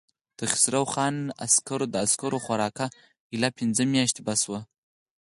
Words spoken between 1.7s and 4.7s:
د عسکرو خوراکه اېله پنځه مياشتې بس شوه.